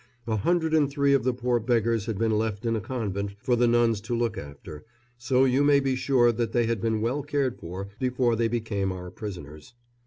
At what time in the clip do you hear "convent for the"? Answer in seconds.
2.81-3.67